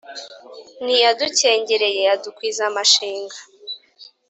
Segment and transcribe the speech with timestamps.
[0.83, 3.37] ntiyadukengereye adukwiza amashinga.